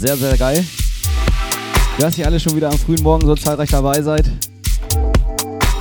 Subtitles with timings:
[0.00, 0.64] Sehr, sehr geil.
[1.98, 4.24] Dass ihr alle schon wieder am frühen Morgen so zahlreich dabei seid.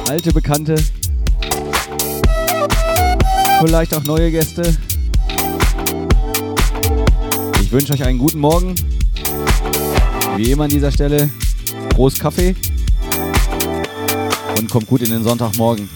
[0.10, 0.76] Alte Bekannte.
[3.62, 4.76] Vielleicht auch neue Gäste.
[7.62, 8.76] Ich wünsche euch einen guten Morgen.
[10.36, 11.30] Wie immer an dieser Stelle,
[11.88, 12.58] Prost Kaffee
[14.58, 15.88] und kommt gut in den Sonntagmorgen.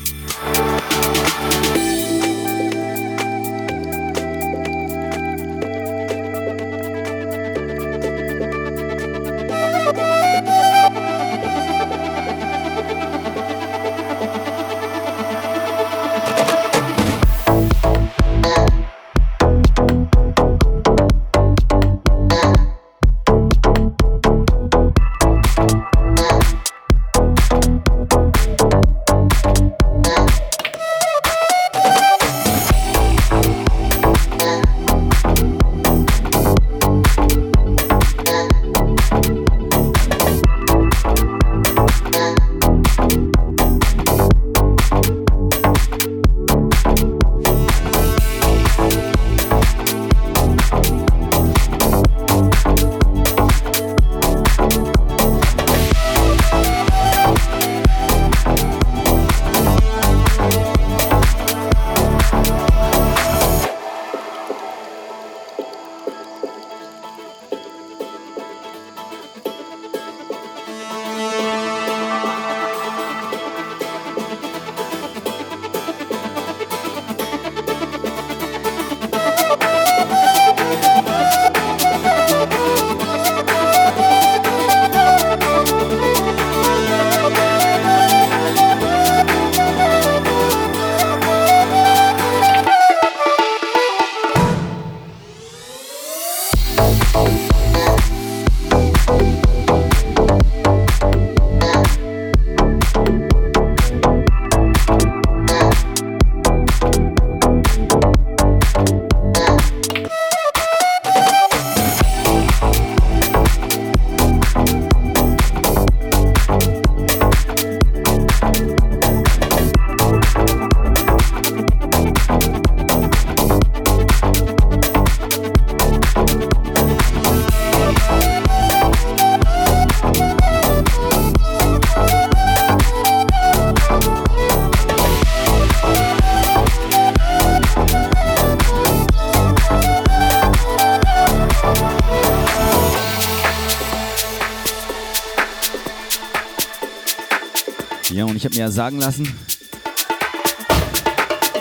[148.63, 149.28] Mir sagen lassen,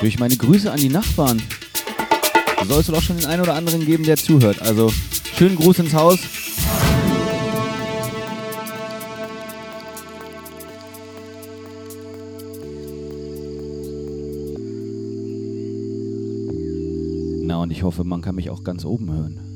[0.01, 1.43] durch meine Grüße an die Nachbarn
[2.69, 4.63] soll es auch schon den einen oder anderen geben, der zuhört.
[4.63, 4.93] Also
[5.37, 6.21] schönen Gruß ins Haus.
[17.43, 19.52] Na, und ich hoffe, man kann mich auch ganz oben hören.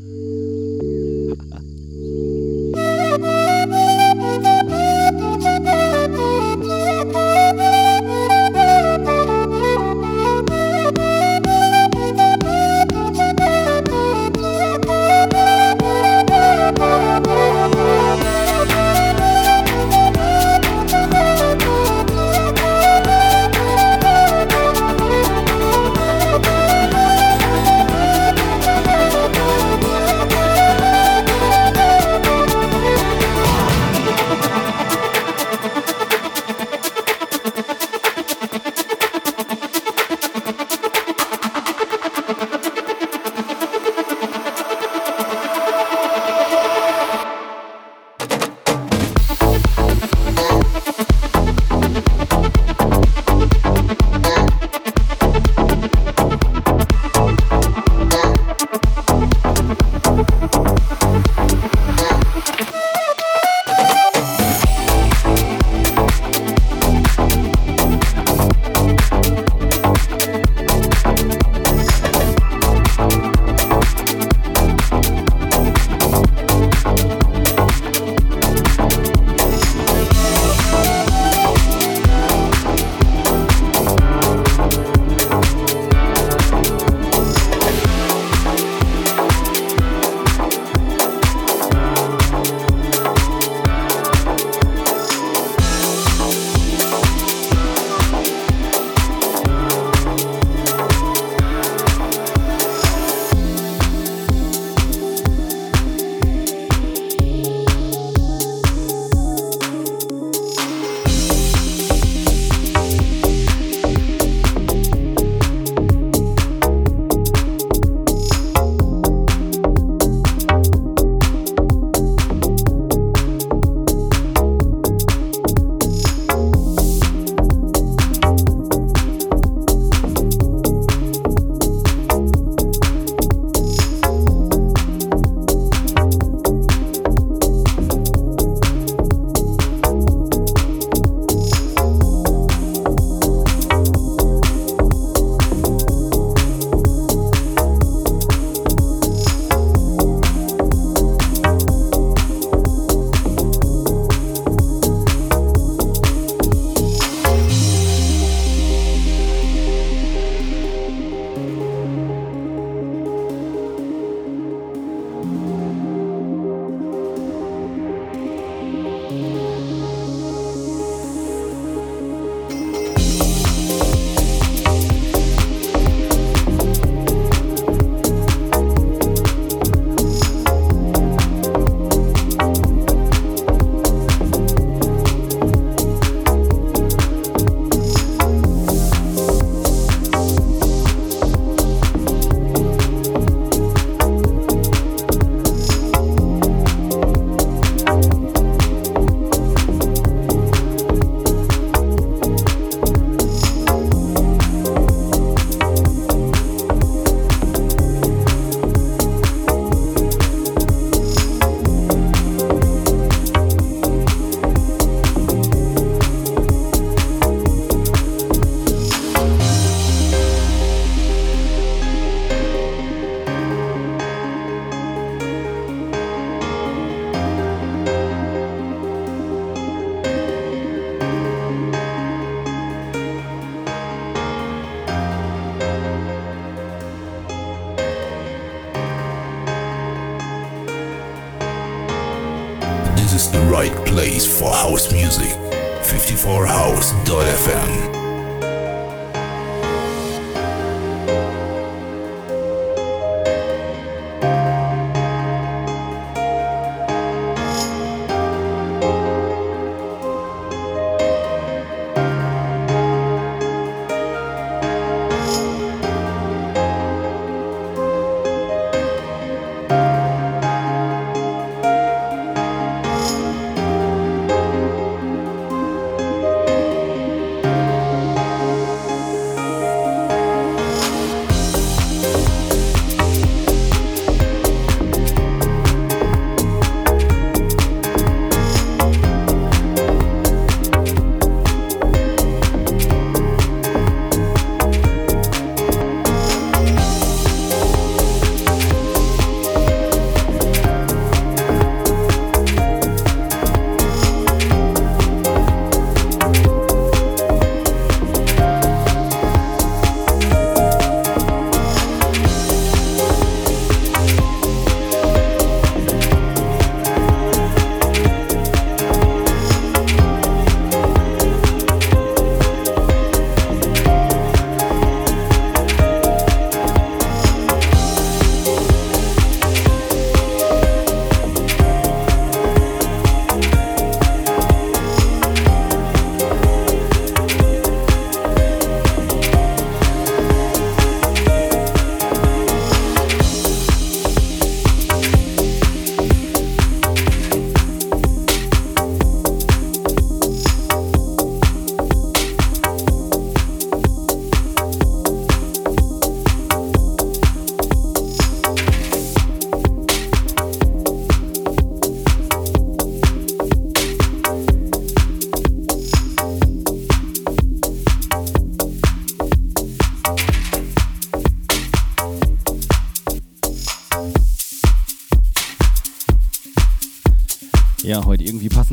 [251.07, 251.36] Bye.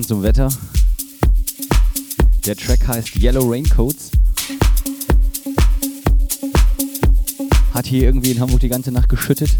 [0.03, 0.49] Passend zum Wetter.
[2.45, 4.11] Der Track heißt Yellow Raincoats.
[7.73, 9.51] Hat hier irgendwie in Hamburg die ganze Nacht geschüttet.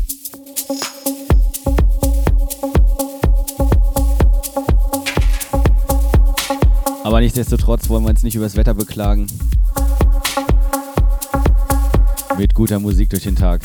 [7.03, 9.27] Aber nichtsdestotrotz wollen wir uns nicht über das Wetter beklagen.
[12.37, 13.61] Mit guter Musik durch den Tag.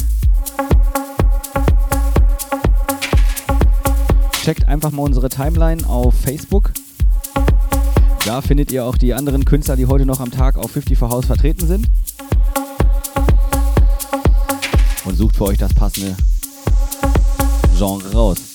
[4.78, 6.70] Einfach mal unsere Timeline auf Facebook.
[8.24, 11.26] Da findet ihr auch die anderen Künstler, die heute noch am Tag auf 54 House
[11.26, 11.88] vertreten sind.
[15.04, 16.14] Und sucht für euch das passende
[17.76, 18.47] Genre raus.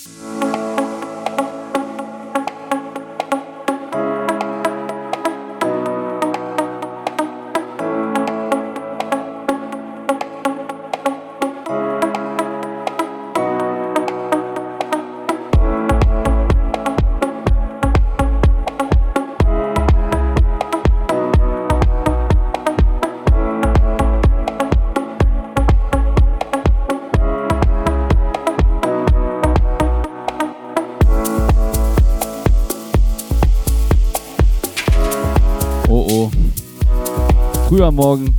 [37.94, 38.36] Morgen.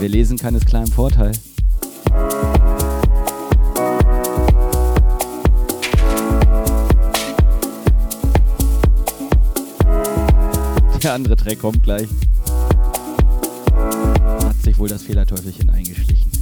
[0.00, 1.30] Wir lesen keines kleinen Vorteil.
[11.00, 12.08] Der andere Track kommt gleich.
[14.44, 16.32] Hat sich wohl das Fehlerteufelchen eingeschlichen.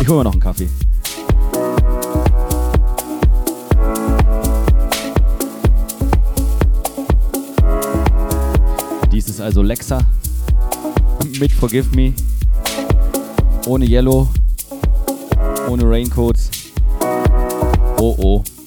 [0.00, 0.68] Ich hole mir noch einen Kaffee.
[9.38, 10.00] Ist also Lexa
[11.38, 12.12] mit Forgive Me,
[13.66, 14.28] ohne Yellow,
[15.68, 16.50] ohne Raincoats.
[17.98, 18.57] Oh oh.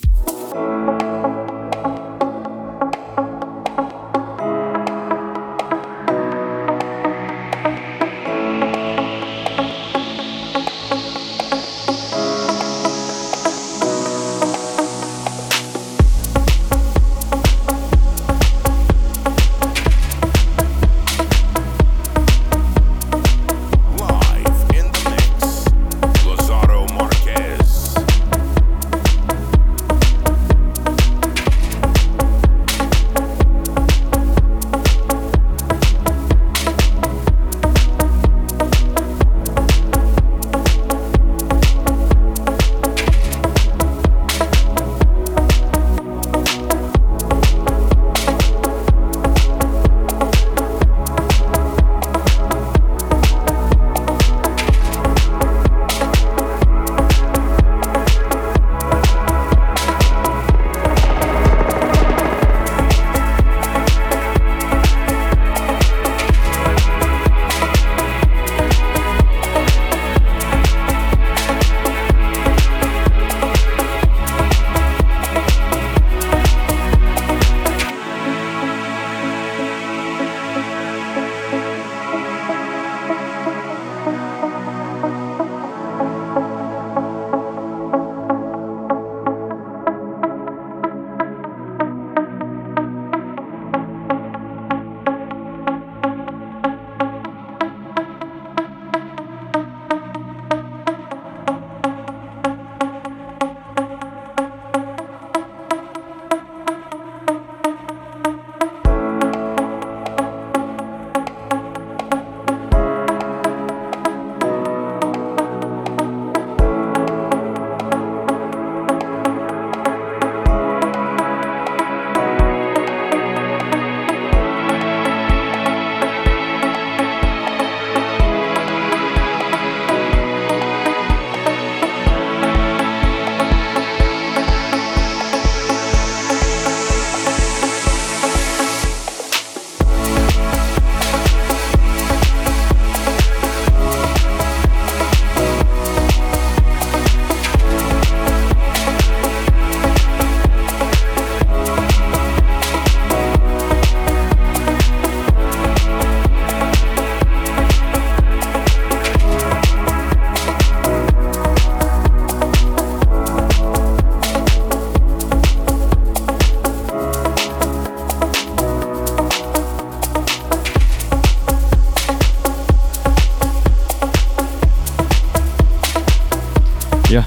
[177.12, 177.26] Ja.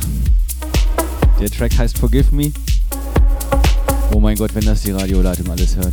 [1.39, 2.51] Der Track heißt Forgive Me.
[4.15, 5.93] Oh mein Gott, wenn das die Radioleitung alles hört.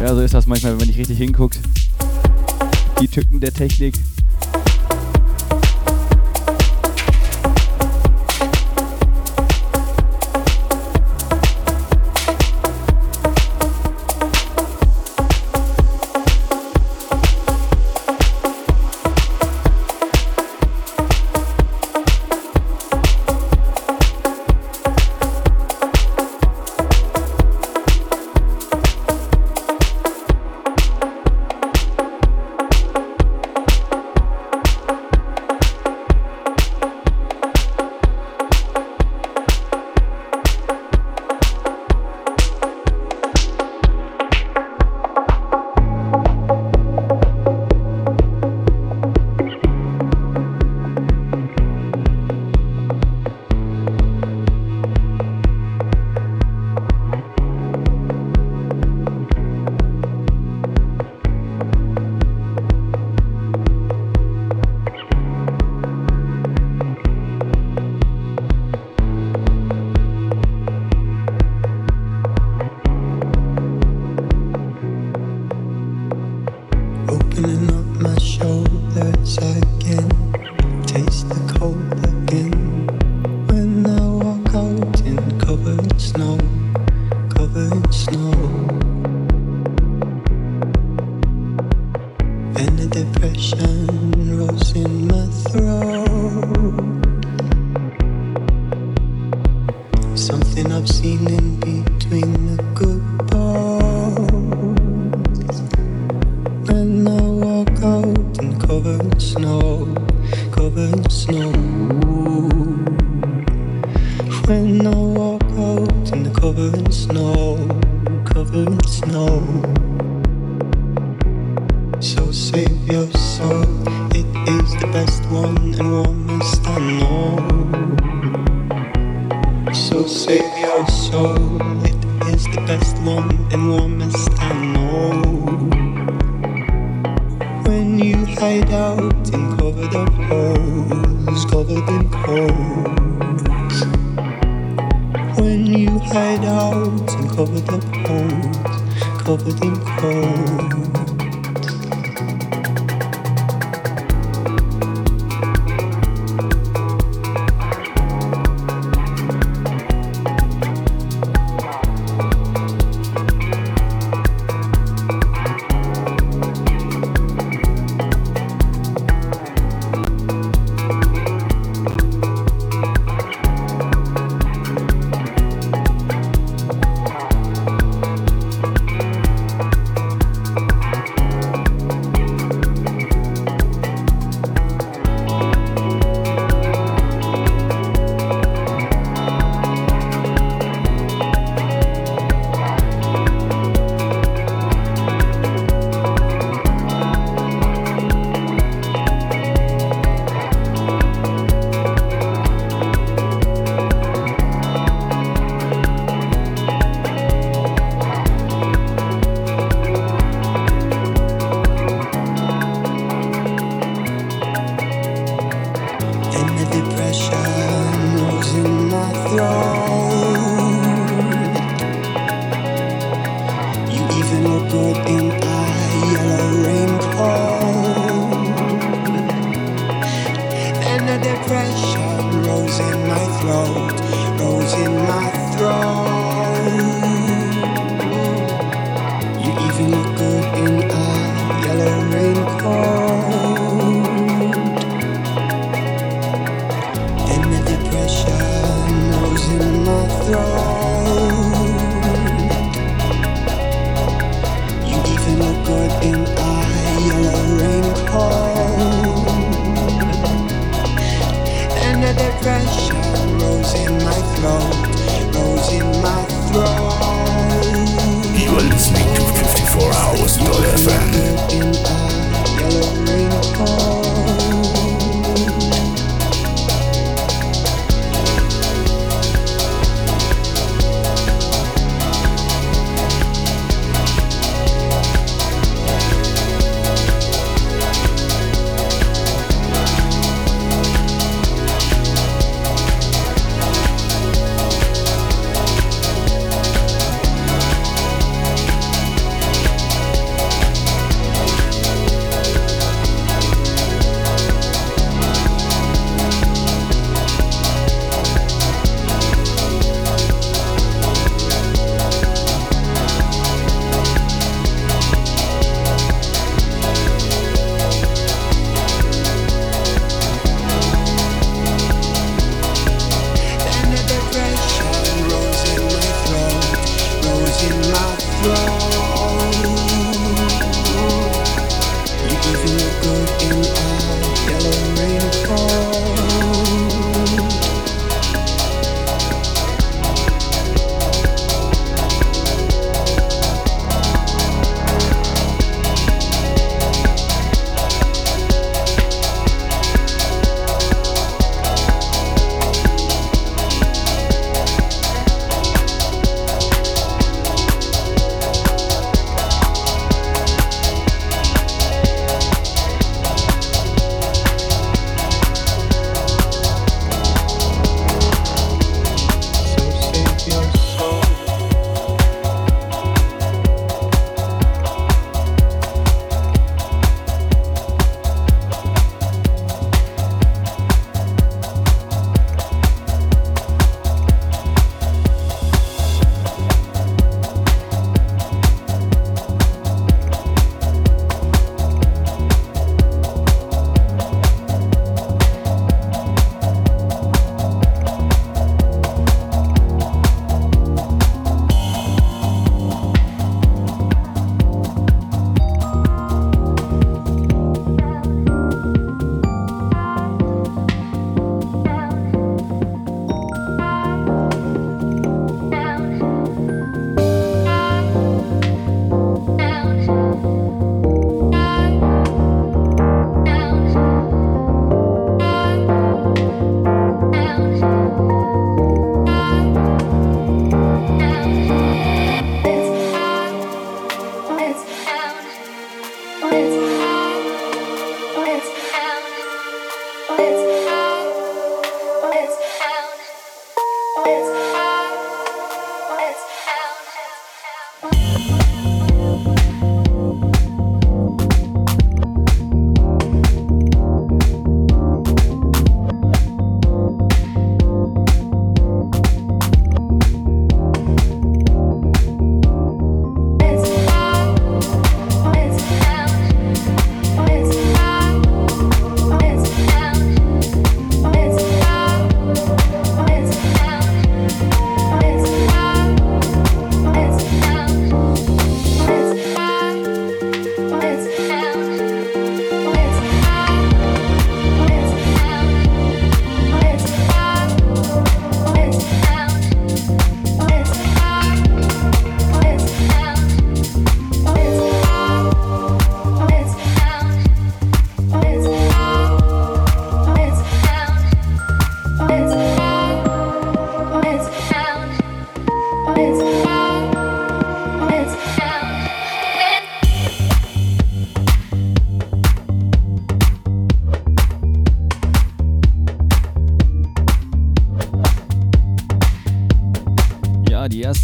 [0.00, 1.58] Ja, so ist das manchmal, wenn man nicht richtig hinguckt.
[3.00, 3.94] Die Tücken der Technik.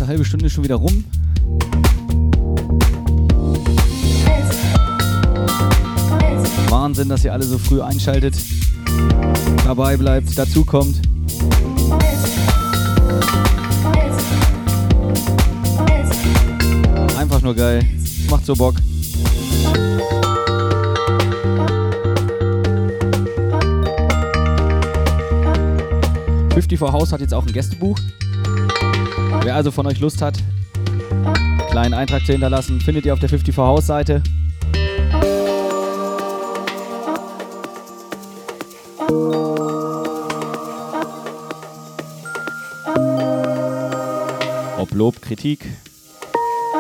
[0.07, 1.05] Halbe Stunde schon wieder rum.
[6.69, 8.35] Wahnsinn, dass ihr alle so früh einschaltet,
[9.65, 11.01] dabei bleibt, dazukommt.
[17.19, 17.83] Einfach nur geil.
[18.31, 18.75] Macht so Bock.
[26.55, 27.99] Fifty for House hat jetzt auch ein Gästebuch.
[29.49, 30.37] Wer also von euch Lust hat,
[31.71, 34.23] kleinen Eintrag zu hinterlassen, findet ihr auf der 54 House Seite.
[44.77, 45.65] Ob Lob, Kritik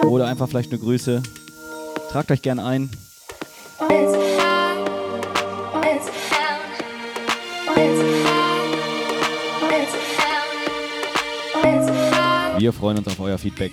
[0.06, 1.22] oder einfach vielleicht eine Grüße,
[2.10, 2.90] tragt euch gern ein.
[12.58, 13.72] Wir freuen uns auf euer Feedback.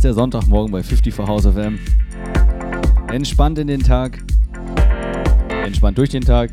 [0.00, 1.78] Ist der Sonntagmorgen bei 50 for House of M.
[3.12, 4.16] Entspannt in den Tag.
[5.62, 6.50] Entspannt durch den Tag.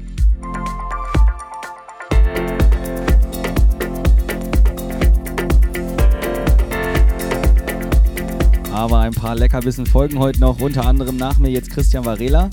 [8.73, 12.49] Aber ein paar Leckerbissen folgen heute noch, unter anderem nach mir jetzt Christian Varela.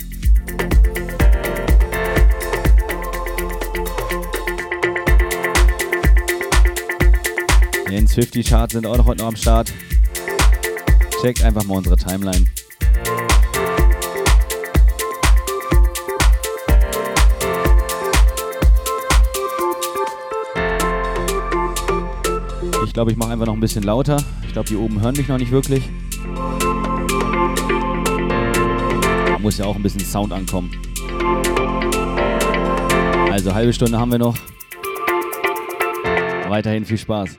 [7.91, 9.73] Jens 50 Charts sind auch noch heute noch am Start.
[11.25, 12.45] Checkt einfach mal unsere Timeline.
[22.85, 24.23] Ich glaube, ich mache einfach noch ein bisschen lauter.
[24.47, 25.89] Ich glaube, die oben hören mich noch nicht wirklich.
[29.27, 30.73] Da muss ja auch ein bisschen Sound ankommen.
[33.31, 34.37] Also halbe Stunde haben wir noch.
[36.51, 37.39] Weiterhin viel Spaß.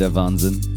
[0.00, 0.69] Der Wahnsinn.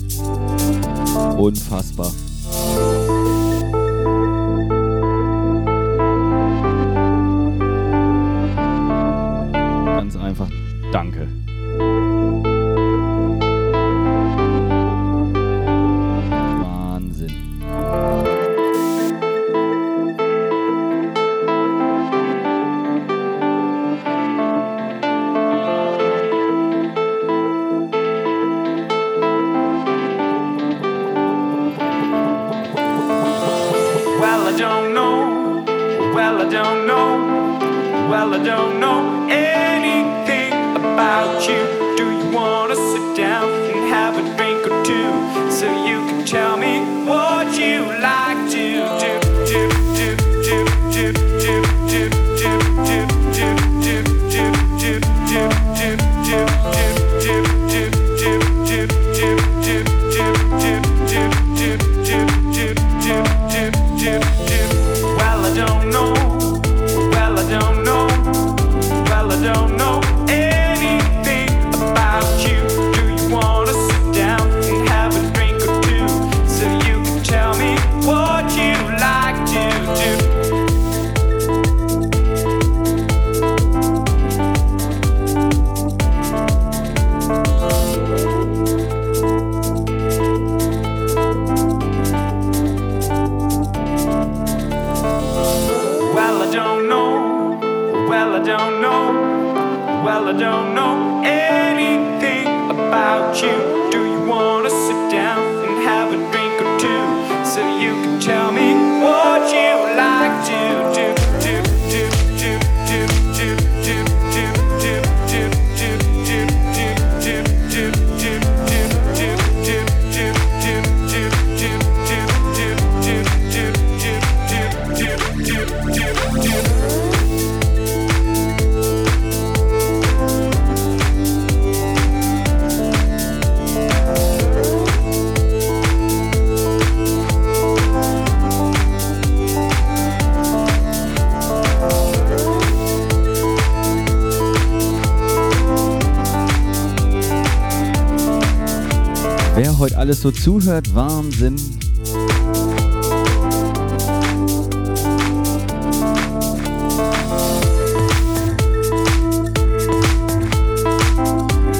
[150.04, 150.94] Alles so zuhört.
[150.94, 151.56] Wahnsinn.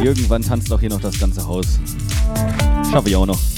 [0.02, 1.66] Irgendwann tanzt doch hier noch das ganze Haus.
[2.90, 3.53] Schaffe ich auch noch.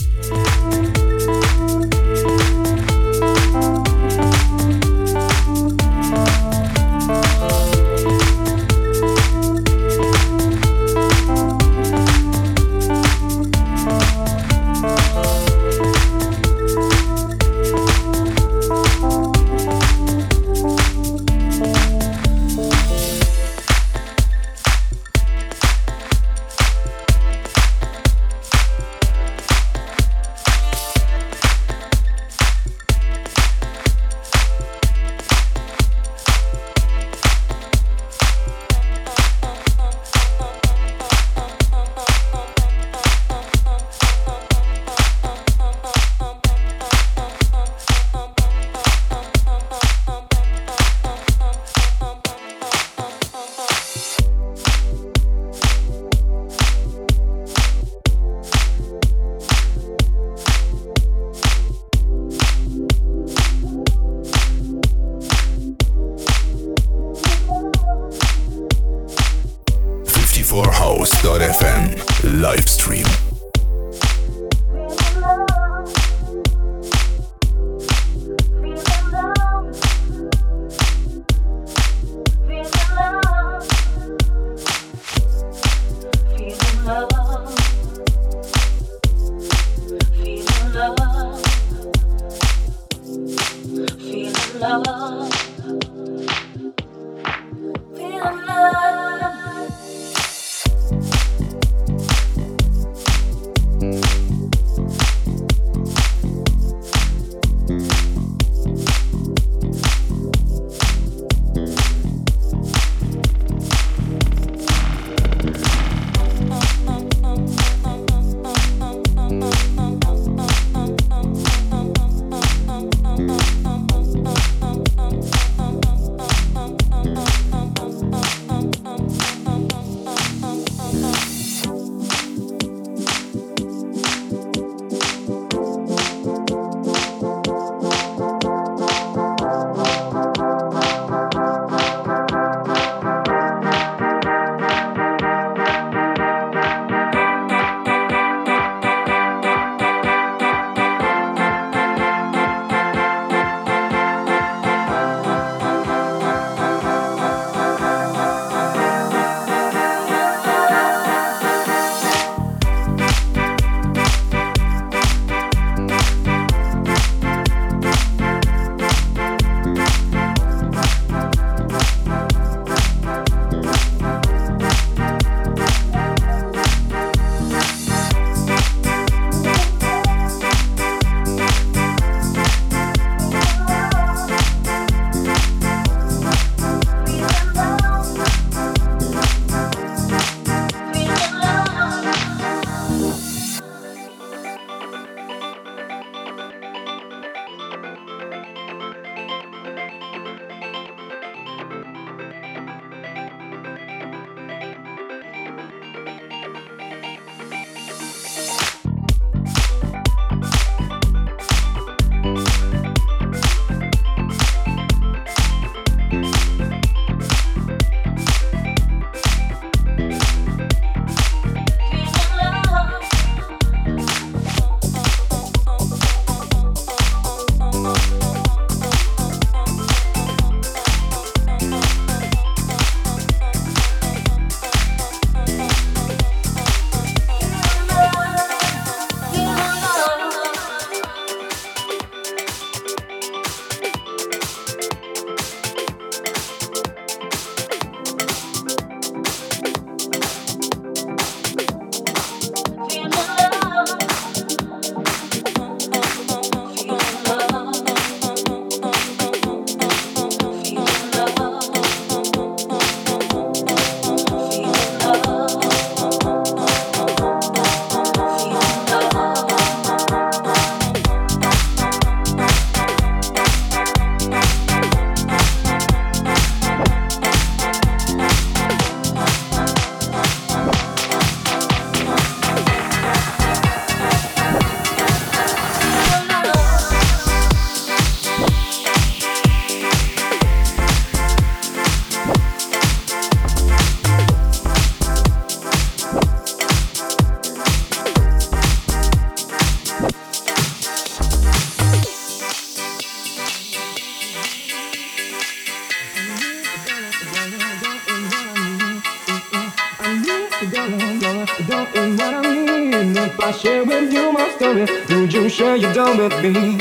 [315.95, 316.77] Share with me?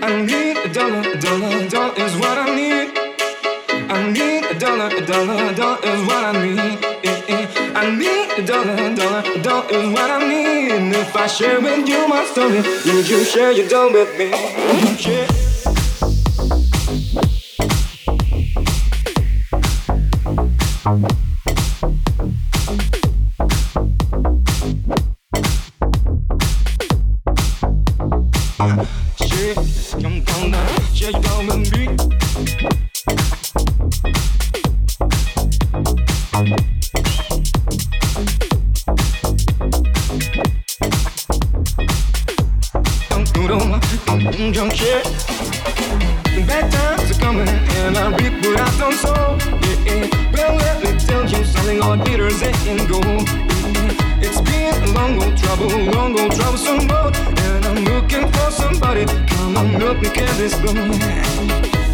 [0.00, 2.88] I need a dollar, a dollar, a dollar is what I need.
[3.90, 6.78] I need a dollar, a dollar, a dollar is what I need.
[7.76, 10.96] I need a dollar, a dollar, a dollar is what I need.
[10.96, 14.30] If I share with you my story, would you share your dough with me?
[14.96, 15.33] Share.
[56.94, 59.04] and I'm looking for somebody.
[59.06, 61.93] Come on, help me get this going.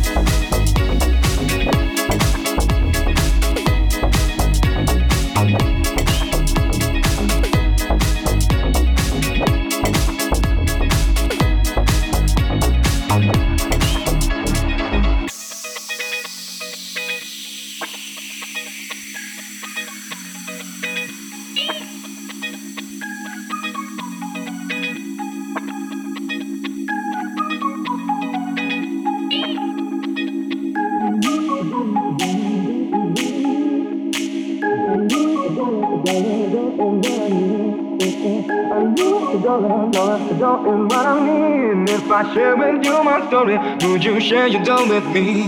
[44.00, 45.42] Would you share your dough with me?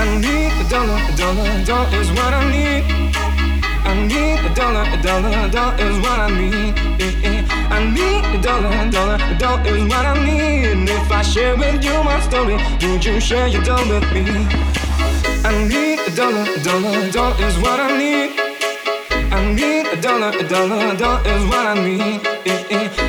[0.00, 2.82] I need a dollar, a dollar, a dollar is what I need.
[3.84, 6.72] I need a dollar, a dollar, a dollar is what I need.
[7.68, 10.64] I need a dollar, a dollar, a dollar is what I need.
[10.64, 14.24] And if I share with you my story, would you share your dough with me?
[15.44, 18.30] I need a dollar, a dollar, a dollar is what I need.
[19.30, 22.20] I need a dollar, a dollar, a dollar is what I need.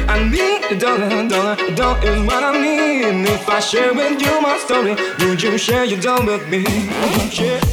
[0.10, 2.56] I need dollar, dollar, dollar is what I.
[3.04, 6.64] And if I share with you my story, would you share your dough with me?
[7.30, 7.73] Share.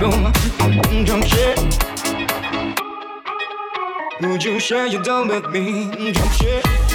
[0.00, 0.32] durum
[1.04, 1.56] Don't care
[4.20, 5.90] Would you share your down with me?
[6.12, 6.85] Don't care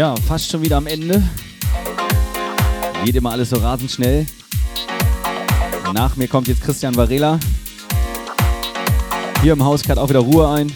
[0.00, 1.22] Ja, fast schon wieder am Ende.
[3.04, 4.24] Geht immer alles so rasend schnell.
[5.92, 7.38] Nach mir kommt jetzt Christian Varela.
[9.42, 10.72] Hier im Haus kehrt auch wieder Ruhe ein.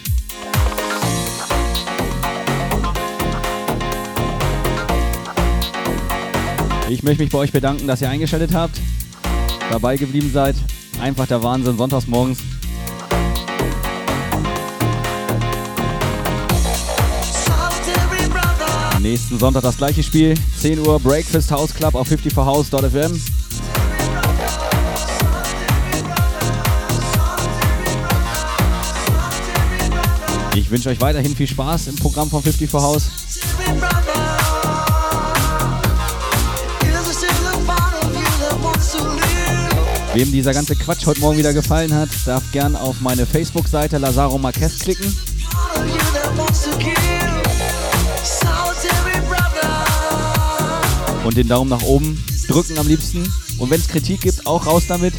[6.87, 8.79] Ich möchte mich bei euch bedanken, dass ihr eingeschaltet habt,
[9.71, 10.55] dabei geblieben seid.
[11.01, 12.43] Einfach der Wahnsinn, sonntags morgens.
[19.05, 20.33] Nächsten Sonntag das gleiche Spiel.
[20.59, 23.21] 10 Uhr Breakfast House Club auf 54house.fm.
[30.55, 33.03] Ich wünsche euch weiterhin viel Spaß im Programm von 54 House.
[40.15, 44.39] Wem dieser ganze Quatsch heute Morgen wieder gefallen hat, darf gern auf meine Facebook-Seite Lazaro
[44.39, 45.15] Marquez klicken.
[51.25, 53.23] Und den Daumen nach oben drücken am liebsten.
[53.57, 55.13] Und wenn es Kritik gibt, auch raus damit.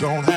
[0.00, 0.29] don't